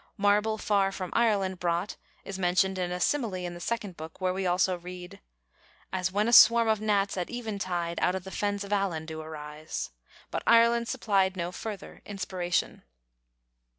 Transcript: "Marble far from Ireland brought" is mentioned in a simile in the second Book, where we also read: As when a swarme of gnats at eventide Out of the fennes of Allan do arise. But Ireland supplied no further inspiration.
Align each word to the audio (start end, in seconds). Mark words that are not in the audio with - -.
"Marble 0.17 0.57
far 0.57 0.91
from 0.91 1.11
Ireland 1.13 1.59
brought" 1.59 1.95
is 2.25 2.39
mentioned 2.39 2.79
in 2.79 2.91
a 2.91 2.99
simile 2.99 3.35
in 3.45 3.53
the 3.53 3.59
second 3.59 3.97
Book, 3.97 4.19
where 4.19 4.33
we 4.33 4.47
also 4.47 4.75
read: 4.79 5.21
As 5.93 6.11
when 6.11 6.27
a 6.27 6.31
swarme 6.33 6.67
of 6.69 6.81
gnats 6.81 7.17
at 7.17 7.29
eventide 7.29 7.99
Out 8.01 8.15
of 8.15 8.23
the 8.23 8.31
fennes 8.31 8.63
of 8.63 8.73
Allan 8.73 9.05
do 9.05 9.21
arise. 9.21 9.91
But 10.31 10.41
Ireland 10.47 10.87
supplied 10.87 11.37
no 11.37 11.51
further 11.51 12.01
inspiration. 12.03 12.81